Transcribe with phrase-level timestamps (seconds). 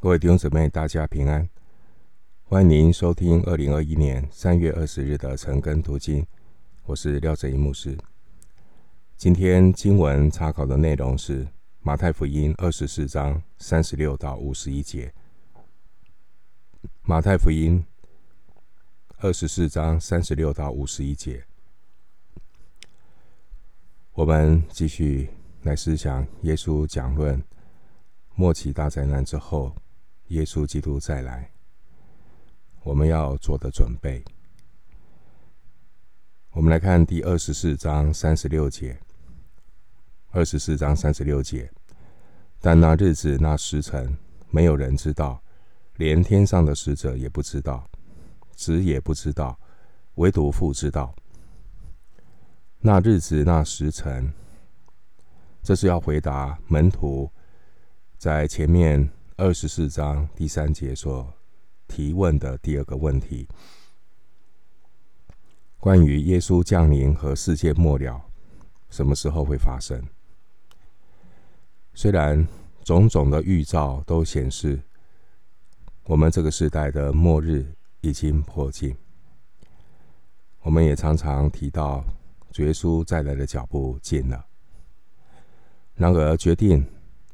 [0.00, 1.50] 各位弟兄姊妹，大家平安！
[2.44, 6.24] 欢迎您收听二零二一年三月二十日的晨更读经，
[6.84, 7.98] 我是廖正一牧师。
[9.16, 11.48] 今天经文查考的内容是
[11.80, 15.12] 马太福音二十四章三十六到五十一节。
[17.02, 17.84] 马太福音
[19.16, 21.44] 二十四章三十六到五十一节，
[24.12, 25.28] 我们继续
[25.62, 27.42] 来思想耶稣讲论
[28.36, 29.74] 末期大灾难之后。
[30.28, 31.50] 耶稣基督再来，
[32.82, 34.24] 我们要做的准备。
[36.52, 38.98] 我们来看第二十四章三十六节。
[40.30, 41.72] 二十四章三十六节，
[42.60, 44.14] 但那日子、那时辰，
[44.50, 45.42] 没有人知道，
[45.96, 47.88] 连天上的使者也不知道，
[48.54, 49.58] 子也不知道，
[50.16, 51.14] 唯独父知道。
[52.80, 54.30] 那日子、那时辰，
[55.62, 57.32] 这是要回答门徒
[58.18, 59.10] 在前面。
[59.40, 61.32] 二十四章第三节所
[61.86, 63.46] 提问的第二个问题，
[65.78, 68.20] 关于耶稣降临和世界末了
[68.90, 70.02] 什么时候会发生？
[71.94, 72.44] 虽然
[72.82, 74.82] 种种的预兆都显示，
[76.06, 77.64] 我们这个时代的末日
[78.00, 78.96] 已经迫近，
[80.62, 82.04] 我们也常常提到
[82.50, 84.44] 主耶稣再来的脚步近了。
[85.94, 86.84] 然而，决定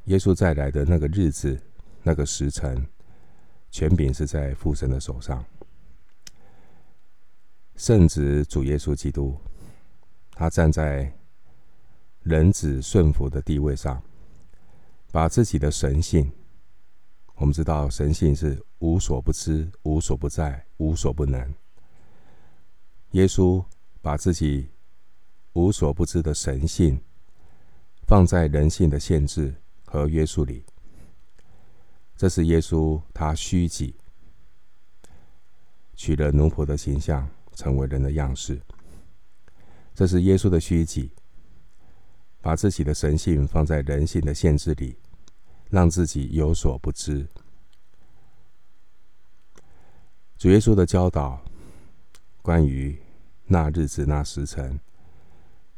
[0.04, 1.58] 耶稣再来的那个日子。
[2.06, 2.86] 那个时辰，
[3.70, 5.42] 权柄是在父神的手上。
[7.76, 9.34] 圣子主耶稣基督，
[10.32, 11.10] 他站在
[12.22, 14.02] 人子顺服的地位上，
[15.10, 16.30] 把自己的神性，
[17.36, 21.54] 我们知道神性是无所不知、无所不在、无所不能。
[23.12, 23.64] 耶稣
[24.02, 24.68] 把自己
[25.54, 27.00] 无所不知的神性，
[28.06, 29.54] 放在人性的限制
[29.86, 30.66] 和约束里。
[32.16, 33.96] 这是耶稣，他虚己，
[35.94, 38.60] 取了奴仆的形象，成为人的样式。
[39.94, 41.10] 这是耶稣的虚己，
[42.40, 44.96] 把自己的神性放在人性的限制里，
[45.70, 47.26] 让自己有所不知。
[50.36, 51.42] 主耶稣的教导，
[52.42, 52.96] 关于
[53.46, 54.78] 那日子、那时辰，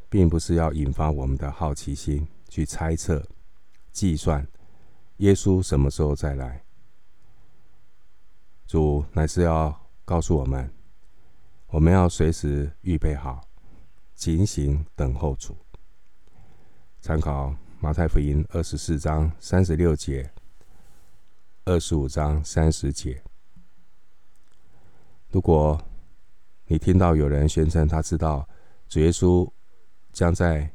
[0.08, 3.26] 并不是要引发我们的好奇心，去猜测、
[3.90, 4.46] 计算。
[5.18, 6.62] 耶稣什么时候再来？
[8.66, 10.70] 主乃是要告诉我们，
[11.68, 13.48] 我们要随时预备好，
[14.14, 15.56] 警醒等候主。
[17.00, 20.30] 参考马太福音二十四章三十六节、
[21.64, 23.22] 二十五章三十节。
[25.30, 25.80] 如果
[26.66, 28.48] 你听到有人宣称他知道
[28.88, 29.48] 主耶稣
[30.12, 30.70] 将在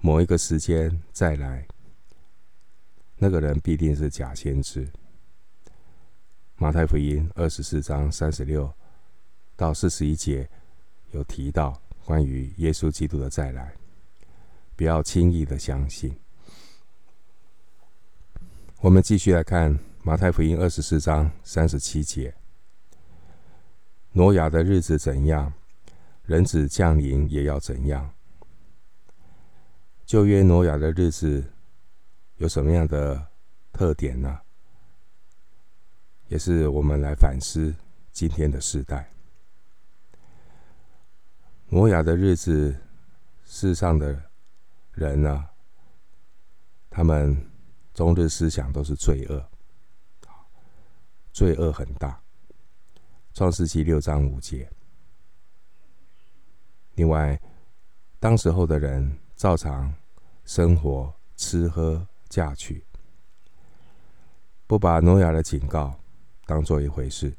[0.00, 1.66] 某一个时间再来，
[3.22, 4.88] 那个人必定是假先知。
[6.56, 8.72] 马太福音二十四章三十六
[9.56, 10.48] 到四十一节
[11.10, 13.74] 有提到关于耶稣基督的再来，
[14.74, 16.16] 不要轻易的相信。
[18.80, 22.34] 我们继续来看马太福音二十四章三十七节：
[24.12, 25.52] 挪亚的日子怎样，
[26.24, 28.10] 人子降临也要怎样。
[30.06, 31.44] 旧约挪亚的日子。
[32.40, 33.28] 有什么样的
[33.70, 34.40] 特点呢？
[36.28, 37.74] 也是我们来反思
[38.12, 39.10] 今天的时代。
[41.68, 42.74] 摩亚的日子，
[43.44, 44.18] 世上的
[44.92, 45.46] 人呢，
[46.88, 47.36] 他们
[47.92, 49.46] 终日思想都是罪恶，
[51.34, 52.18] 罪恶很大。
[53.34, 54.66] 创世纪六章五节。
[56.94, 57.38] 另外，
[58.18, 59.94] 当时候的人照常
[60.46, 62.06] 生活、吃喝。
[62.30, 62.84] 嫁娶，
[64.68, 65.98] 不把挪亚的警告
[66.46, 67.36] 当做一回事。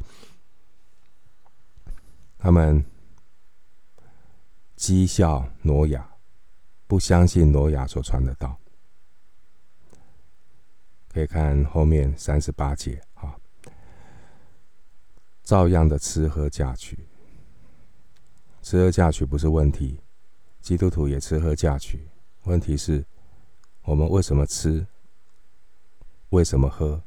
[2.37, 2.85] 他们
[4.75, 6.15] 讥笑挪亚，
[6.87, 8.59] 不相信挪亚所传的道。
[11.07, 13.37] 可以看后面三十八节啊，
[15.41, 17.07] 照样的吃喝嫁娶，
[18.61, 20.01] 吃喝嫁娶不是问题，
[20.59, 22.09] 基督徒也吃喝嫁娶，
[22.43, 23.05] 问题是。
[23.83, 24.85] 我们为什么吃？
[26.29, 27.01] 为什么喝？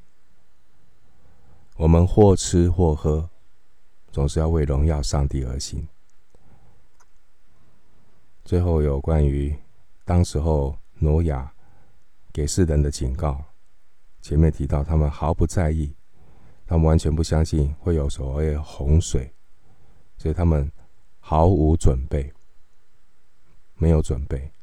[1.77, 3.31] 我们或吃或喝，
[4.13, 5.89] 总是要为荣耀上帝而行。
[8.45, 9.57] 最后有关于
[10.05, 11.53] 当时候挪亚
[12.33, 13.45] 给世人的警告，
[14.21, 15.95] 前面提到他们毫不在意，
[16.67, 19.33] 他们完全不相信会有所谓洪水，
[20.19, 20.71] 所以他们
[21.21, 22.33] 毫无准备，
[23.77, 24.54] 没有准备。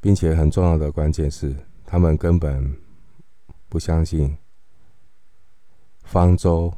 [0.00, 1.54] 并且很重要的关键是，
[1.84, 2.76] 他们根本
[3.68, 4.38] 不相信
[6.04, 6.72] 方舟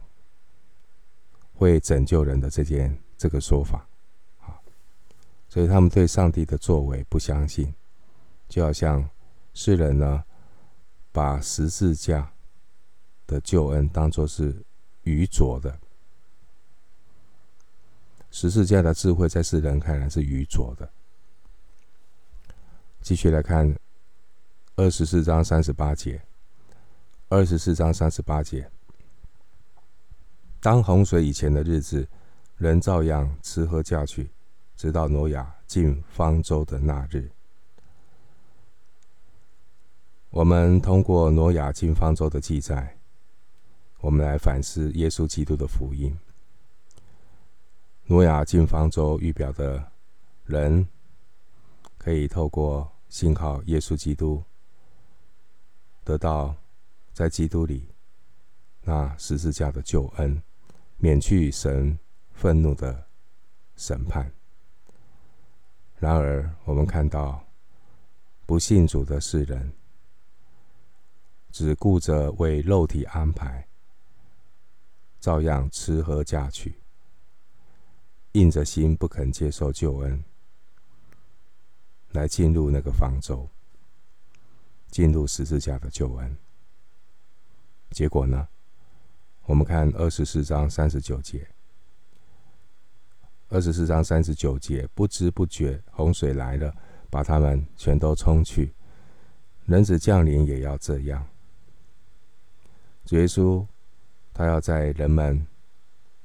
[1.52, 3.86] 会拯救人的这件这个说法，
[4.40, 4.58] 啊，
[5.48, 7.74] 所以他们对上帝的作为不相信，
[8.48, 9.08] 就好像
[9.52, 10.24] 世人呢，
[11.12, 12.32] 把十字架
[13.26, 14.64] 的救恩当作是
[15.02, 15.78] 愚拙的，
[18.30, 20.90] 十字架的智慧在世人看来是愚拙的。
[23.00, 23.74] 继续来看。
[24.76, 26.22] 二十四章三十八节，
[27.28, 28.70] 二十四章三十八节。
[30.58, 32.08] 当洪水以前的日子，
[32.56, 34.30] 人照样吃喝嫁娶，
[34.76, 37.30] 直到挪亚进方舟的那日。
[40.30, 42.96] 我们通过挪亚进方舟的记载，
[44.00, 46.16] 我们来反思耶稣基督的福音。
[48.06, 49.92] 挪亚进方舟预表的
[50.46, 50.88] 人，
[52.00, 54.42] 可以透过信靠耶稣基督。
[56.02, 56.56] 得到
[57.12, 57.86] 在基督里
[58.80, 60.42] 那十字架的救恩，
[60.96, 61.96] 免去神
[62.32, 63.06] 愤怒的
[63.76, 64.32] 审判。
[65.98, 67.44] 然而，我们看到
[68.46, 69.70] 不信主的世人，
[71.52, 73.68] 只顾着为肉体安排，
[75.20, 76.74] 照样吃喝嫁娶，
[78.32, 80.24] 硬着心不肯接受救恩，
[82.12, 83.48] 来进入那个方舟。
[84.90, 86.36] 进入十字架的救恩，
[87.92, 88.48] 结果呢？
[89.44, 91.46] 我们看二十四章三十九节。
[93.50, 96.74] 二十四章三十九节，不知不觉洪水来了，
[97.08, 98.74] 把他们全都冲去。
[99.66, 101.24] 人子降临也要这样。
[103.04, 103.64] 主耶稣，
[104.34, 105.46] 他要在人们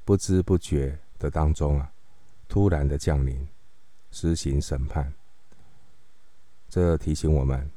[0.03, 1.93] 不知不觉的当中啊，
[2.47, 3.47] 突然的降临，
[4.09, 5.13] 施行审判。
[6.69, 7.69] 这提醒我们。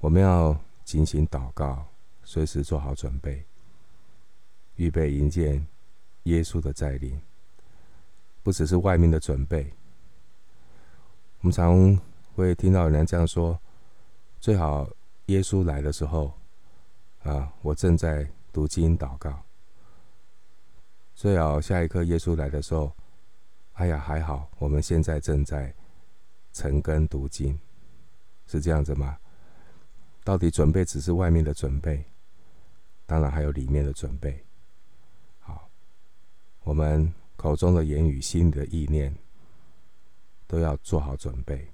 [0.00, 1.84] 我们要警醒祷告，
[2.24, 3.44] 随时做好准备，
[4.76, 5.62] 预备迎接
[6.22, 7.20] 耶稣的再临。
[8.42, 9.70] 不只是外面的准备，
[11.40, 12.00] 我们常
[12.34, 13.60] 会听到有人这样说：
[14.40, 14.88] 最好
[15.26, 16.32] 耶稣来的时候，
[17.22, 19.30] 啊，我正在读经祷告；
[21.14, 22.90] 最好下一刻耶稣来的时候，
[23.74, 25.74] 哎呀，还好，我们现在正在
[26.52, 27.58] 晨根读经，
[28.46, 29.18] 是这样子吗？
[30.22, 32.04] 到底准备只是外面的准备，
[33.06, 34.44] 当然还有里面的准备。
[35.38, 35.70] 好，
[36.62, 39.16] 我们口中的言语、心里的意念，
[40.46, 41.68] 都要做好准备，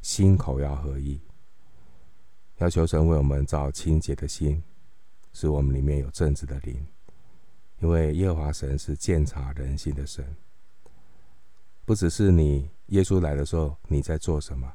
[0.00, 1.20] 心口要合一，
[2.58, 4.62] 要求神为我们造清洁的心，
[5.32, 6.86] 使我们里面有正直的灵。
[7.80, 10.34] 因为耶和华神是鉴察人心的神，
[11.88, 14.70] 不只是你耶稣来的时候你在做什么。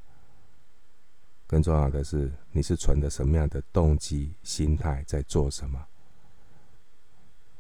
[1.45, 5.86] 更重要的是，你是存着什么样的动机、心态在做什么？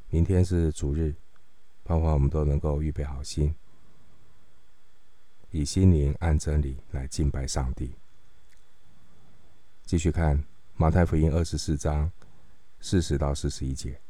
[0.09, 1.13] 明天是主日，
[1.83, 3.53] 盼望我们都能够预备好心，
[5.51, 7.93] 以心灵按真理来敬拜上帝。
[9.85, 10.43] 继续看
[10.75, 12.11] 马太福音二十四章
[12.79, 14.01] 四十到四十一节，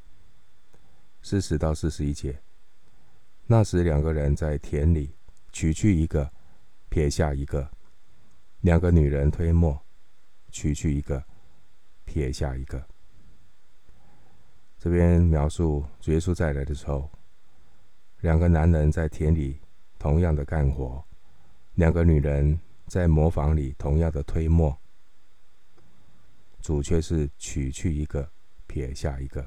[1.21, 2.39] 四十到四十一节。
[3.45, 5.11] 那时两个人在田里
[5.53, 6.29] 取去一个，
[6.89, 7.71] 撇下一个。
[8.61, 9.79] 两个女人推磨，
[10.49, 11.23] 取去一个，
[12.03, 12.85] 撇下一个。
[14.79, 17.09] 这边描述主耶稣再来的时候，
[18.21, 19.59] 两个男人在田里
[19.97, 21.01] 同样的干活，
[21.75, 24.77] 两个女人在磨坊里同样的推磨，
[26.61, 28.29] 主却是取去一个，
[28.65, 29.45] 撇下一个。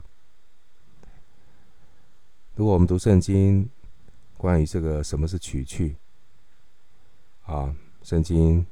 [2.55, 3.69] 如果我们读圣经，
[4.37, 5.97] 关于这个什么是取去，
[7.45, 8.65] 啊，圣经。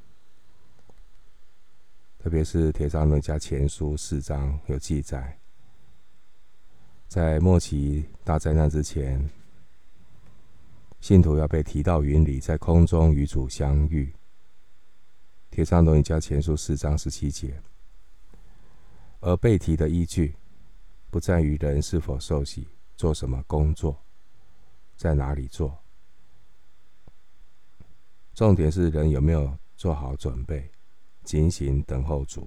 [2.18, 5.38] 特别是《帖撒罗尼迦前书》四章有记载，
[7.06, 9.28] 在末期大灾难之前，
[11.00, 14.06] 信徒要被提到云里，在空中与主相遇。
[15.54, 17.62] 《帖撒罗尼迦前书》四章十七节，
[19.21, 20.35] 而被提的依据，
[21.11, 22.66] 不在于人是否受洗、
[22.97, 24.02] 做什么工作、
[24.96, 25.78] 在哪里做，
[28.34, 30.70] 重点是人有没有做好准备。
[31.24, 32.46] 警醒等候主。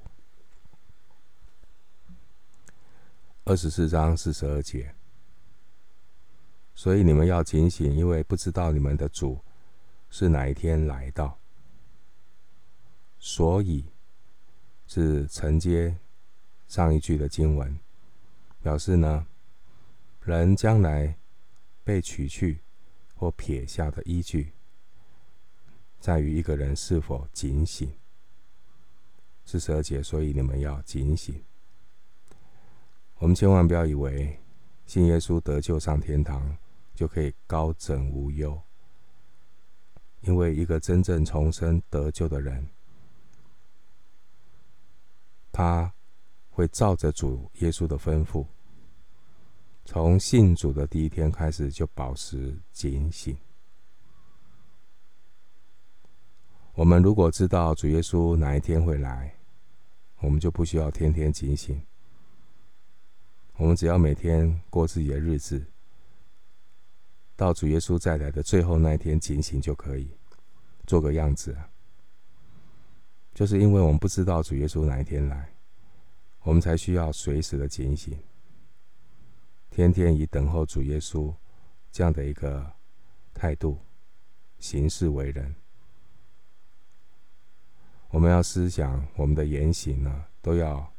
[3.44, 4.94] 二十四章四十二节，
[6.76, 9.40] 所以你们要警醒，因为不知道你们的主
[10.10, 11.40] 是哪一天来到。
[13.18, 13.86] 所以
[14.86, 15.98] 是承接
[16.68, 17.80] 上一句的经文，
[18.62, 19.26] 表示呢，
[20.22, 21.18] 人将来
[21.88, 22.60] 被取去
[23.16, 24.52] 或撇下的依据，
[26.02, 27.90] 在于一个人是否警醒。
[29.46, 31.42] 四十二节，所以你们要警醒。
[33.20, 34.38] 我们千万不要以为
[34.86, 36.58] 信耶稣得救上天堂
[36.94, 38.62] 就可以高枕无忧，
[40.20, 42.68] 因为一个真正重生得救的人，
[45.54, 45.94] 他
[46.50, 48.46] 会照着主耶稣的吩咐，
[49.88, 53.38] 从信主的第一天开始就保持警醒。
[56.74, 59.34] 我们如果知道主耶稣哪一天会来，
[60.20, 61.82] 我们就不需要天天警醒。
[63.56, 65.66] 我们只要每天过自己的日子，
[67.38, 70.12] 到主耶稣再来的最后那一天警醒就可以，
[70.86, 71.58] 做个样子。
[73.34, 75.50] 就是因为我们不知道主耶稣哪一天来，
[76.42, 78.20] 我们才需要随时的警醒，
[79.78, 81.32] 天天以等候主耶稣
[81.92, 82.74] 这样的一个
[83.32, 83.78] 态度
[84.58, 85.54] 行事为人。
[88.10, 90.92] 我们要思想，我们的言行呢，都要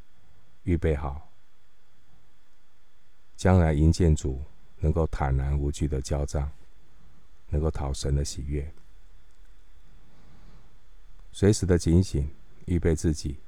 [0.63, 1.29] 预备好，
[3.35, 4.41] 将来迎见主，
[4.77, 6.49] 能够坦然无惧的交账，
[7.49, 8.73] 能够讨神的喜悦，
[11.33, 12.31] 随时的警醒，
[12.63, 13.39] 预备自己，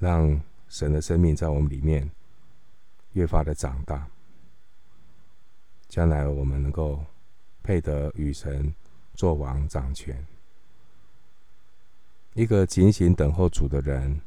[0.00, 2.10] 让神的生命在我们里面
[3.12, 4.10] 越发的长大，
[5.92, 7.04] 将来我们能够
[7.62, 8.74] 配得与神
[9.12, 10.26] 作王掌权。
[12.32, 14.18] 一个警醒等候主的人，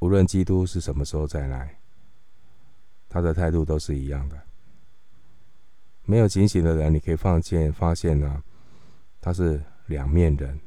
[0.00, 1.78] 无论基督是什么时候再来，
[3.08, 4.38] 他的态度都是一样的。
[6.04, 8.44] 没有警醒的人，你可以放见发现呢，
[9.22, 10.60] 他是两面人，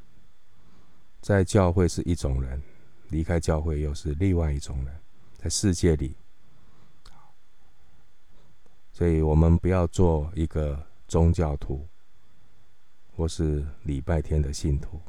[1.21, 2.59] 在教会是一种人，
[3.09, 4.99] 离开教会又是另外一种人，
[5.37, 6.15] 在世界里。
[8.99, 11.87] 所以我们不要做一个宗教徒，
[13.15, 14.99] 或是礼拜天的信徒。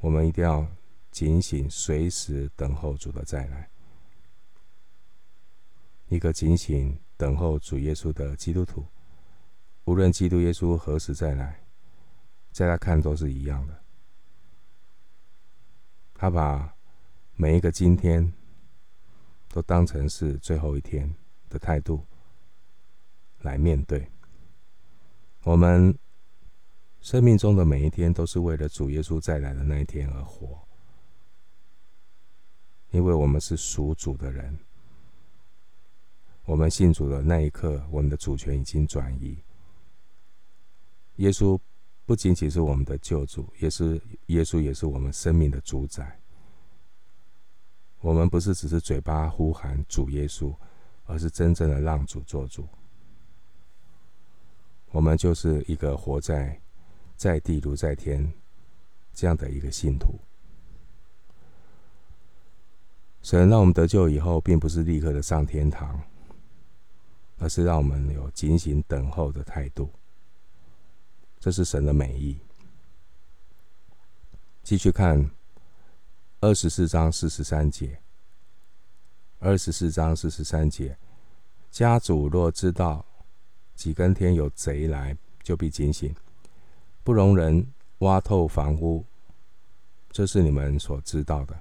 [0.00, 0.66] 我们一定要
[1.12, 3.70] 警醒，随时等候主的再来。
[6.08, 8.84] 一个警醒等候主耶稣的基督徒，
[9.84, 11.64] 无论基督耶稣何时再来，
[12.50, 13.80] 在他看都是一样的。
[16.12, 16.74] 他把
[17.36, 18.32] 每一个今天
[19.50, 21.14] 都当成是最后一天
[21.48, 22.04] 的态度
[23.44, 24.10] 来面对
[25.44, 25.96] 我们。
[27.00, 30.58] 生命中的每一天都是为了主耶稣再来的那一天而活，
[32.92, 34.58] 因为我们是属主的人。
[36.46, 39.36] 我们信主的那一刻，我们的主权已经转移。
[41.16, 41.60] 耶稣
[42.06, 46.18] 不仅仅是我们的救主，也是耶稣，也是我们生命的主宰。
[48.00, 50.56] 我们不是只是嘴巴呼喊主耶稣，
[51.04, 52.66] 而是真正的让主做主。
[54.94, 56.60] 我们就是一个活在。
[57.16, 58.32] 在地如在天，
[59.14, 60.18] 这样的一个信徒，
[63.22, 66.02] 神让我们得救以后，并不是立刻的上天堂，
[67.38, 69.88] 而是让我们有警醒等候的态度。
[71.38, 72.36] 这是神的美意。
[74.64, 75.30] 继续看
[76.40, 78.00] 二十四章四十三节。
[79.38, 80.98] 二十四章四十三节，
[81.70, 83.06] 家主若知道
[83.74, 86.14] 几更天有贼来，就必警醒。
[87.02, 87.66] 不容人
[87.98, 89.04] 挖透房屋，
[90.10, 91.60] 这是你们所知道的。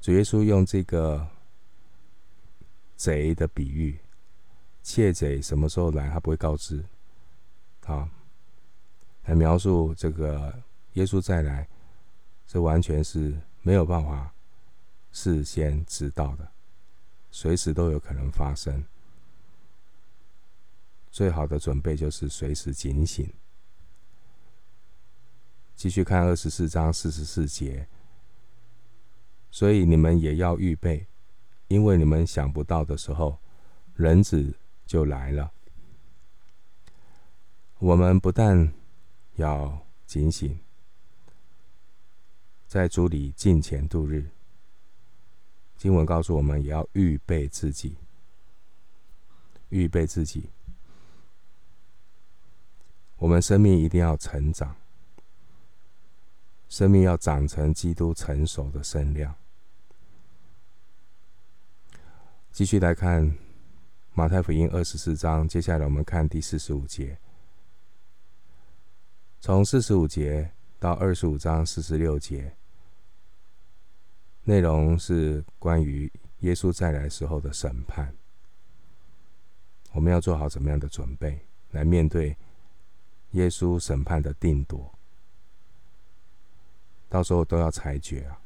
[0.00, 1.26] 主耶稣用这个
[2.96, 3.98] 贼的比喻，
[4.82, 6.84] 窃贼什么时候来，他不会告知，
[7.86, 8.10] 啊，
[9.24, 10.62] 来描述这个
[10.92, 11.66] 耶稣再来，
[12.46, 14.34] 这完全是没有办法
[15.10, 16.46] 事先知道的，
[17.30, 18.84] 随时都有可能发生。
[21.14, 23.32] 最好的准备就是随时警醒。
[25.76, 27.86] 继续看二十四章四十四节，
[29.48, 31.06] 所以你们也要预备，
[31.68, 33.38] 因为你们想不到的时候，
[33.94, 34.56] 人子
[34.86, 35.52] 就来了。
[37.78, 38.74] 我们不但
[39.36, 40.58] 要警醒，
[42.66, 44.28] 在主里敬前度日。
[45.76, 47.96] 经文告诉我们，也要预备自己，
[49.68, 50.50] 预备自己。
[53.16, 54.76] 我们生命一定要成长。
[56.68, 59.34] 生命要长成基督成熟的身量。
[62.50, 63.36] 继续来看
[64.12, 67.18] 马太福音二十四章，接下来我们看第四十五节。
[69.40, 72.56] 从四十五节到二十五章四十六节，
[74.42, 78.14] 内容是关于耶稣再来时候的审判。
[79.92, 81.38] 我们要做好怎么样的准备，
[81.70, 82.36] 来面对
[83.34, 84.90] 耶稣审判的定夺？
[87.08, 88.40] 到时候都要裁决啊。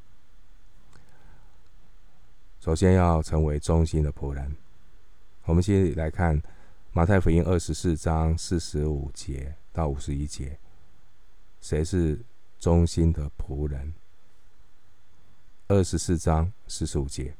[2.60, 4.56] 首先要成为忠心的仆人。
[5.44, 6.42] 我们先来看
[6.92, 10.58] 马太福音二十四章四十五节到五十一节，
[11.60, 12.20] 谁是
[12.58, 13.94] 忠心的仆人？
[15.68, 17.34] 二十四章四十五节，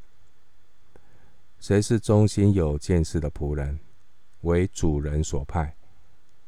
[1.60, 3.78] 谁是忠心有见识的仆人？
[4.42, 5.74] 为主人所派，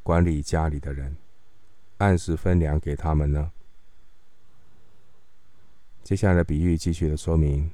[0.02, 1.16] 管理家里的人，
[1.98, 3.52] 按时分粮给他们呢？
[6.02, 7.70] 接下来的比喻继续的说明，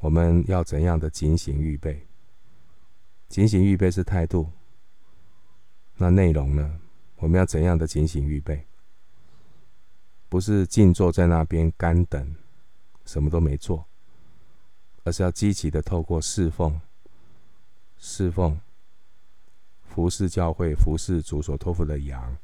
[0.00, 2.06] 我们要怎样的警醒预备？
[3.28, 4.50] 警醒预备是态度，
[5.96, 6.80] 那内容呢？
[7.16, 8.66] 我们要怎样的警醒预备？
[10.28, 12.36] 不是静坐在那边干等，
[13.04, 13.86] 什么都没做，
[15.04, 16.80] 而是要积极的透过侍奉、
[17.96, 18.60] 侍奉。
[19.92, 22.36] 服侍教会，服侍主所托付的羊，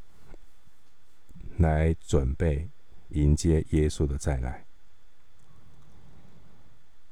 [1.59, 2.69] 来准备
[3.11, 4.67] 迎接耶稣的再来。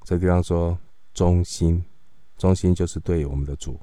[0.03, 0.77] 这地方说
[1.15, 1.85] 忠心，
[2.37, 3.81] 忠心就是对我们的主，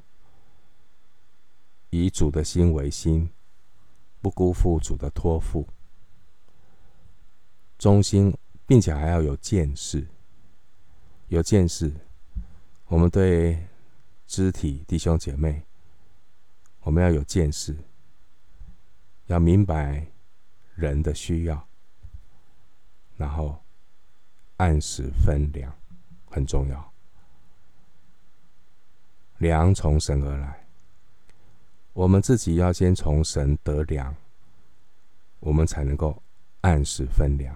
[1.90, 3.30] 以主的心为心，
[4.22, 5.66] 不辜负主的托付。
[7.80, 10.06] 忠心，并且还要有见识，
[11.30, 11.92] 有见识。
[12.88, 13.66] 我们对
[14.28, 15.64] 肢体弟兄姐妹。
[16.84, 17.76] 我们要有见识，
[19.28, 20.08] 要明白
[20.76, 21.68] 人的需要，
[23.16, 23.64] 然后
[24.58, 25.72] 按时分粮
[26.26, 26.92] 很重要。
[29.38, 30.68] 粮从神而来，
[31.94, 34.16] 我们自己要先从神得粮，
[35.40, 36.22] 我们才能够
[36.62, 37.56] 按时分粮。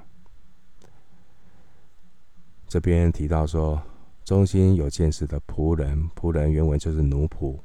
[2.68, 3.82] 这边提到说，
[4.24, 7.60] 忠心有见识的仆人，仆人原文就是奴仆。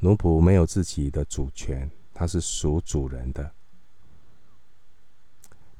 [0.00, 3.50] 奴仆没有自己的主权，他是属主人的。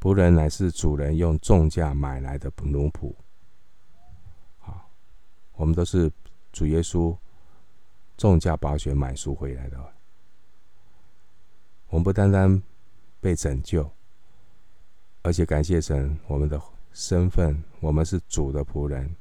[0.00, 3.14] 仆人乃是主人用重价买来的奴仆。
[4.58, 4.90] 好，
[5.54, 6.10] 我们都是
[6.52, 7.16] 主耶稣
[8.16, 9.78] 重价宝血买赎回来的。
[11.88, 12.62] 我们不单单
[13.20, 13.88] 被拯救，
[15.22, 16.60] 而且感谢神，我们的
[16.92, 19.14] 身份，我们是主的仆人，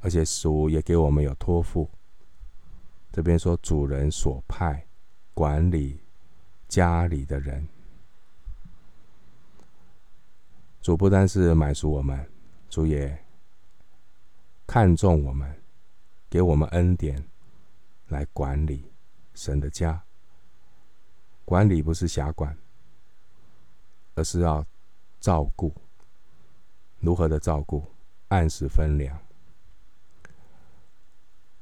[0.00, 1.90] 而且主也给我们有托付。
[3.16, 4.86] 这边说，主人所派
[5.32, 5.98] 管理
[6.68, 7.66] 家里的人，
[10.82, 12.30] 主不单是满足我们，
[12.68, 13.24] 主也
[14.66, 15.50] 看重我们，
[16.28, 17.26] 给我们恩典
[18.08, 18.92] 来管理
[19.32, 20.04] 神的家。
[21.46, 22.54] 管理不是瞎管，
[24.14, 24.62] 而是要
[25.20, 25.74] 照顾。
[27.00, 27.82] 如何的照顾？
[28.28, 29.18] 按时分粮。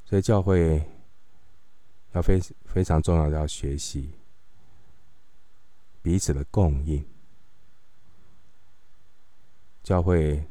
[0.05, 0.85] 所以教会。
[2.14, 4.11] 要非非常重要的，要学习
[6.00, 7.05] 彼此的供应。
[9.83, 10.42] 教会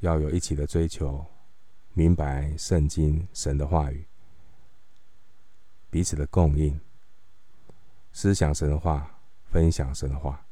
[0.00, 1.24] 要有一起的追求，
[1.92, 4.04] 明白圣经神的话语，
[5.90, 6.80] 彼此的供应，
[8.12, 9.20] 思想神话，
[9.50, 10.44] 分享神话，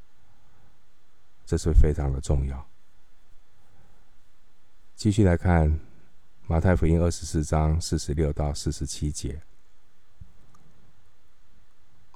[1.44, 2.66] 这是非常的重要。
[4.94, 5.80] 继续来看
[6.46, 9.40] 马太福音二十四章四十六到四十七节。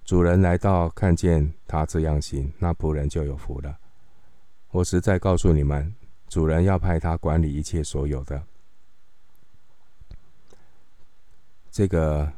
[0.04, 3.78] 主人来到，看见他这样行，那仆人就有福了。
[4.70, 5.94] 我实在告诉你们，
[6.28, 8.42] 主人要派他管理一切所有的。
[11.70, 12.30] 这个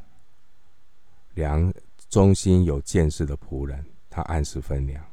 [1.33, 1.71] 良
[2.09, 5.03] 忠心有见识的仆人，他按时分粮，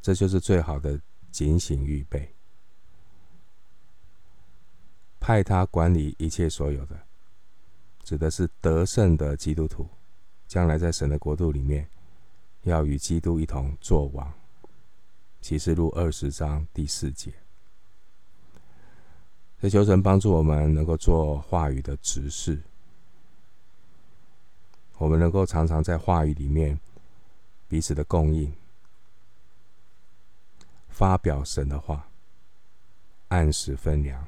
[0.00, 0.98] 这就是最好的
[1.30, 2.32] 警醒预备。
[5.20, 6.98] 派他管理一切所有的，
[8.02, 9.86] 指的是得胜的基督徒。
[10.46, 11.88] 将来在神的国度里面，
[12.62, 14.32] 要与基督一同作王。
[15.40, 17.32] 启示录二十章第四节。
[19.60, 22.60] 这求神帮助我们能够做话语的执事，
[24.98, 26.78] 我们能够常常在话语里面
[27.68, 28.52] 彼此的供应，
[30.88, 32.08] 发表神的话，
[33.28, 34.26] 按时分粮。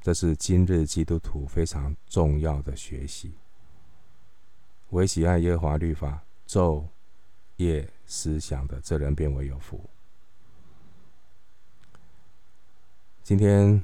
[0.00, 3.32] 这是今日基督徒非常重要的学习。
[4.90, 6.84] 唯喜爱耶和华律法，昼
[7.56, 9.80] 夜思想的，这人便为有福。
[13.22, 13.82] 今天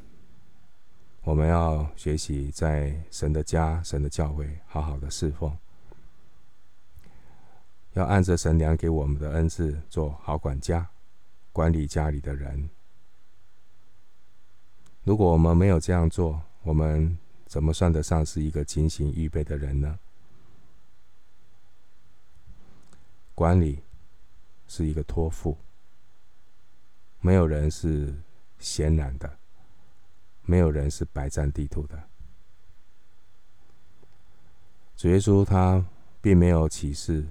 [1.23, 5.57] 我们要学习在神的家、神的教会，好好的侍奉，
[7.95, 10.89] 要按着神娘给我们的恩赐，做好管家，
[11.53, 12.69] 管理家里的人。
[15.03, 19.99] 如果我们没有这样做，我们怎么算得上是一个警醒预备的人呢？
[23.41, 23.83] 管理
[24.69, 25.57] 是一个托付，
[27.21, 28.15] 没有人是
[28.59, 29.39] 闲然的，
[30.43, 31.99] 没有人是白占地图的。
[34.95, 35.83] 主耶稣他
[36.21, 37.27] 并没有启示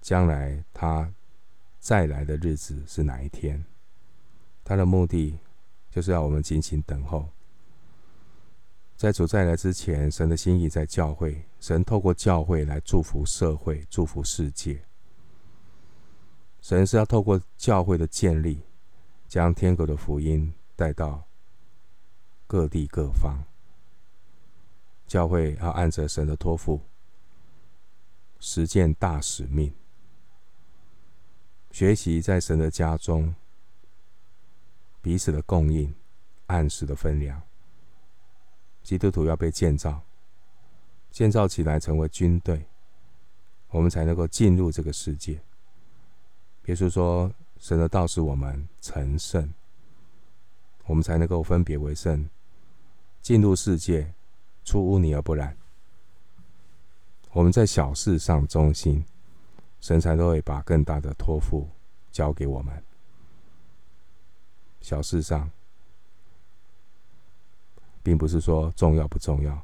[0.00, 1.08] 将来他
[1.78, 3.64] 再来的日子是哪一天，
[4.64, 5.38] 他的目的
[5.88, 7.28] 就是要我们静心等候。
[9.04, 14.82] 在主再来之前，神的心意在教会，神透过教会来祝福社会、祝福世界。
[16.62, 18.62] 神是要透过教会的建立，
[19.28, 21.22] 将天国的福音带到
[22.46, 23.44] 各地各方。
[25.06, 26.80] 教会要按着神的托付，
[28.40, 29.70] 实践大使命，
[31.70, 33.34] 学习在神的家中
[35.02, 35.94] 彼此的供应，
[36.46, 37.42] 按时的分粮。
[38.84, 40.02] 基督徒要被建造，
[41.10, 42.66] 建造起来成为军队，
[43.70, 45.40] 我们才能够进入这个世界。
[46.66, 49.52] 耶稣说：“神的道使我们成圣，
[50.84, 52.28] 我们才能够分别为圣，
[53.22, 54.12] 进入世界，
[54.64, 55.56] 出污泥而不染。
[57.32, 59.02] 我们在小事上忠心，
[59.80, 61.66] 神才都会把更大的托付
[62.12, 62.84] 交给我们。
[64.82, 65.50] 小事上。”
[68.04, 69.60] 并不是说重要不重要，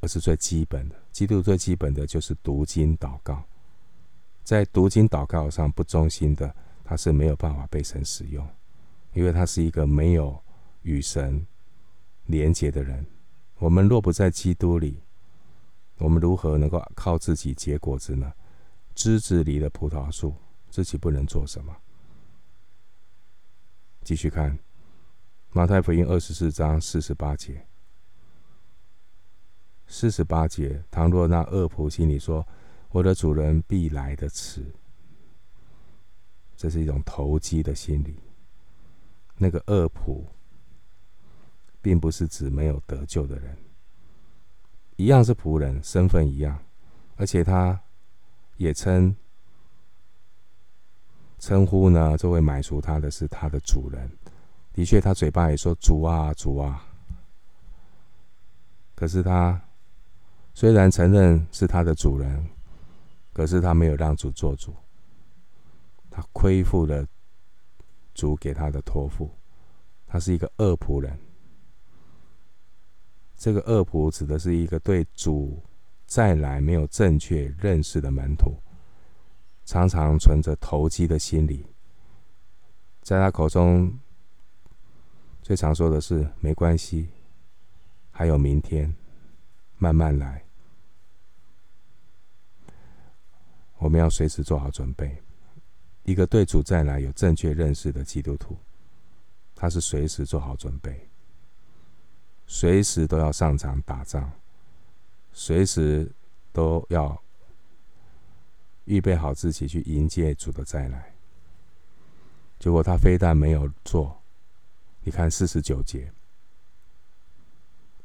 [0.00, 0.96] 而是最基本的。
[1.12, 3.42] 基督最基本的就是读经祷告，
[4.42, 6.52] 在读经祷告上不忠心的，
[6.82, 8.46] 他是没有办法被神使用，
[9.14, 10.38] 因为他是一个没有
[10.82, 11.46] 与神
[12.26, 13.06] 连结的人。
[13.58, 15.00] 我们若不在基督里，
[15.98, 18.32] 我们如何能够靠自己结果子呢？
[18.94, 20.34] 枝子里的葡萄树，
[20.68, 21.74] 自己不能做什么。
[24.02, 24.58] 继续看。
[25.52, 27.66] 马太福音二十四章四十八节，
[29.88, 32.46] 四十八节，倘若那恶仆心里说
[32.90, 34.64] ：“我的主人必来的迟。”
[36.56, 38.14] 这是一种投机的心理。
[39.36, 40.22] 那个恶仆，
[41.82, 43.56] 并不是指没有得救的人，
[44.94, 46.62] 一样是仆人，身份一样，
[47.16, 47.80] 而且他
[48.56, 49.16] 也称
[51.40, 54.08] 称呼呢，这位买赎他的是他的主人。
[54.72, 56.86] 的确，他嘴巴也说“主啊，主啊”，
[58.94, 59.60] 可是他
[60.54, 62.48] 虽然承认是他的主人，
[63.32, 64.72] 可是他没有让主做主，
[66.08, 67.04] 他亏负了
[68.14, 69.28] 主给他的托付，
[70.06, 71.18] 他是一个恶仆人。
[73.36, 75.60] 这个恶仆指的是一个对主
[76.06, 78.54] 再来没有正确认识的门徒，
[79.64, 81.66] 常常存着投机的心理，
[83.02, 83.92] 在他口中。
[85.50, 87.08] 最常说的是没关系，
[88.12, 88.94] 还有明天，
[89.78, 90.44] 慢慢来。
[93.78, 95.20] 我们要随时做好准备。
[96.04, 98.56] 一个对主再来有正确认识的基督徒，
[99.56, 101.08] 他是随时做好准备，
[102.46, 104.30] 随时都要上场打仗，
[105.32, 106.08] 随时
[106.52, 107.20] 都要
[108.84, 111.12] 预备好自己去迎接主的再来。
[112.60, 114.19] 结果他非但没有做。
[115.02, 116.12] 你看四十九节，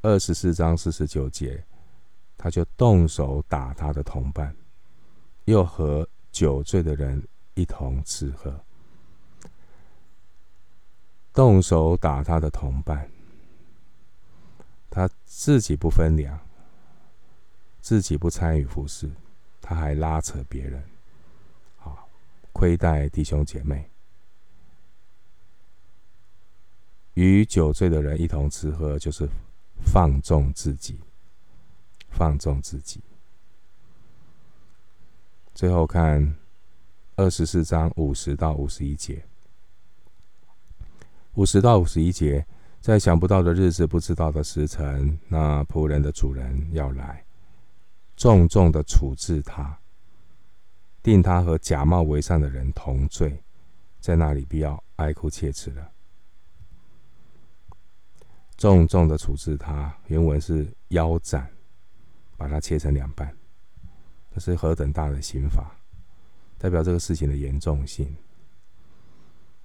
[0.02, 1.64] 二十四章四十九节，
[2.38, 4.56] 他就动手打他的同伴，
[5.44, 7.22] 又和酒醉的人
[7.54, 8.64] 一同吃喝。
[11.34, 13.12] 动手打他的同伴，
[14.90, 16.40] 他自己不分粮，
[17.82, 19.12] 自己不参与服侍，
[19.60, 20.82] 他还拉扯别人，
[21.76, 22.08] 好
[22.54, 23.92] 亏待弟兄姐妹。
[27.16, 29.28] 与酒醉的人一同吃喝，就是
[29.84, 31.00] 放纵自己，
[32.10, 33.02] 放纵自己。
[35.54, 36.36] 最后看
[37.16, 39.24] 二十四章五十到五十一节，
[41.36, 42.46] 五十到五十一节，
[42.82, 47.24] 在想不到的日子，不知道的时辰，那仆人的主人要来，
[48.18, 49.80] 重重的处置他，
[51.02, 53.42] 定他和假冒为善的人同罪，
[54.02, 55.92] 在那里必要哀哭切齿了。
[58.58, 61.50] 重重的处置他，原文是腰斩，
[62.38, 63.36] 把他切成两半，
[64.34, 65.76] 这是何等大的刑罚，
[66.58, 68.16] 代表这个事情的严重性，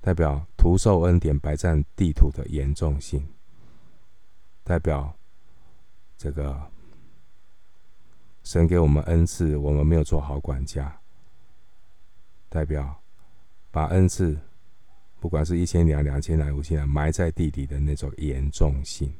[0.00, 3.26] 代表徒受恩典白占地土的严重性，
[4.64, 5.14] 代表
[6.16, 6.61] 这个
[8.42, 11.00] 神给我们恩赐，我们没有做好管家，
[12.48, 13.00] 代表
[13.70, 14.37] 把恩赐。
[15.20, 19.12] 不管是一千两、两千两、五千两，埋在地底的那种严重性。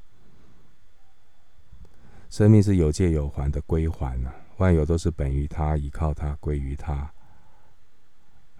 [2.31, 7.13] 生命是有借有还的归还呐、啊，万有都是本于他，依靠他，归于他。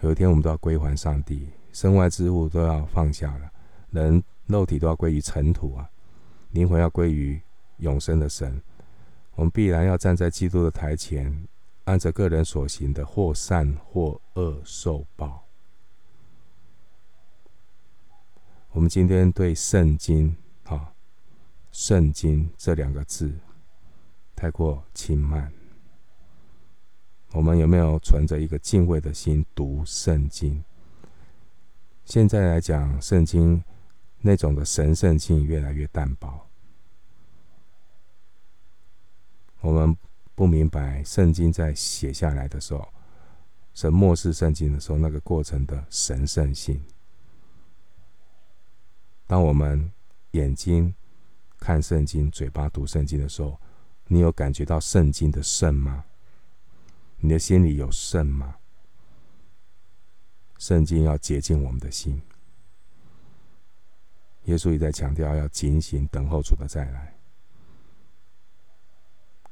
[0.01, 3.51] 有一天我们都要归还上帝，身外之物都要放下了，
[3.91, 5.89] 人肉体都要归于尘土啊，
[6.51, 7.41] 灵魂要归于
[7.79, 8.61] 永生的神。
[9.37, 11.47] 我们必然要站在基督的台前，
[11.85, 15.47] 按着个人所行的，或善或恶受报。
[18.73, 20.93] 我们今天对圣经，啊，
[21.73, 23.33] 圣经这两个字
[24.37, 25.53] 太过轻慢。
[27.33, 30.63] 我们有没有存着一个敬畏的心读圣经？
[32.05, 33.63] 现在来讲，圣经
[34.21, 36.47] 那种的神圣性越来越淡薄。
[39.63, 39.97] 我们
[40.37, 42.89] 不明白圣经在写下来的时候，
[43.75, 46.81] 神默示圣经的时候，那个过程的神圣性。
[49.31, 49.93] 当我们
[50.33, 50.93] 眼睛
[51.61, 53.57] 看圣经，嘴巴读圣经的时候，
[54.09, 56.05] 你有感觉到圣经的圣吗？
[57.19, 58.57] 你的心里有圣吗？
[60.59, 62.21] 圣经要洁净我们的心。
[64.47, 67.15] 耶稣也在强调要警醒等候主的再来。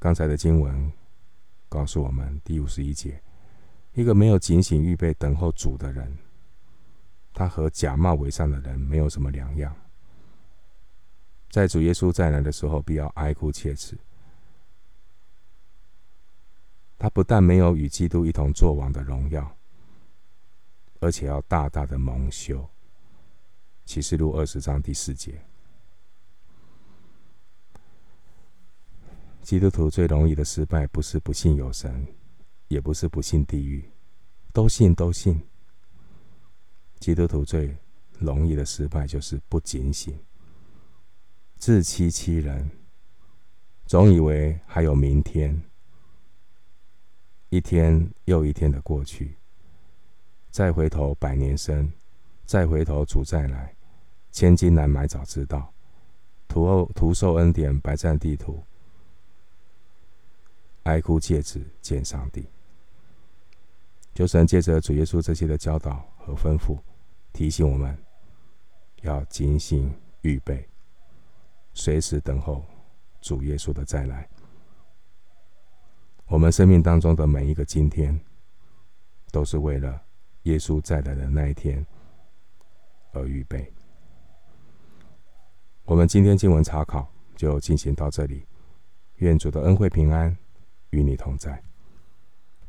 [0.01, 0.93] 刚才的经文
[1.69, 3.23] 告诉我们，第五十一节，
[3.95, 6.19] 一个没有警醒预备等候主的人，
[7.39, 9.73] 他和假冒伪善的人没有什么两样。
[11.49, 13.97] 在主耶稣再来的时候，必要哀哭切齿。
[16.99, 19.57] 他不但没有与基督一同作王的荣耀，
[20.99, 22.69] 而且要大大的蒙羞。
[23.85, 25.41] 启示录二十章第四节。
[29.43, 32.05] 基督徒最容易的失败，不是不信有神，
[32.67, 33.89] 也不是不信地狱，
[34.53, 35.41] 都信都信。
[36.99, 37.77] 基督徒最
[38.19, 40.19] 容易的失败，就是不警醒，
[41.57, 42.71] 自欺欺人，
[43.87, 45.63] 总以为还有明天。
[47.51, 49.37] 一天又一天的过去，
[50.51, 51.91] 再回头百年生，
[52.45, 53.75] 再回头主再来，
[54.31, 55.73] 千金难买早知道，
[56.47, 58.63] 徒受徒受恩典白占地图，
[60.83, 62.45] 哀哭切齿见上帝。
[64.19, 66.77] 求神借着主耶稣这些的教导和吩咐，
[67.33, 67.97] 提醒我们
[69.03, 70.69] 要警醒预备，
[71.73, 72.67] 随时等候
[73.21, 74.29] 主耶稣的再来。
[76.27, 78.21] 我们生命当中的每一个今天，
[79.31, 80.03] 都是为了
[80.43, 81.87] 耶稣再来的那一天
[83.13, 83.73] 而预备。
[85.85, 88.45] 我们今天经文查考就进行到这里，
[89.19, 90.37] 愿主的恩惠平安
[90.91, 91.63] 与你同在。